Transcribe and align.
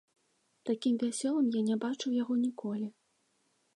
Такім 0.69 0.95
вясёлым 1.03 1.49
я 1.59 1.63
не 1.69 1.77
бачыў 1.83 2.17
яго 2.21 2.33
ніколі. 2.47 2.87